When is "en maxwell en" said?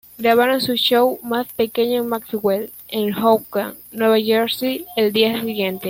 2.01-3.13